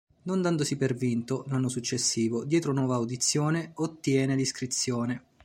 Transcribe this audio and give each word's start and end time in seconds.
Non 0.23 0.41
dandosi 0.41 0.77
per 0.77 0.95
vinto, 0.95 1.45
l'anno 1.49 1.69
successivo, 1.69 2.43
dietro 2.43 2.73
nuova 2.73 2.95
audizione, 2.95 3.69
ottiene 3.75 4.33
l'iscrizione. 4.35 5.25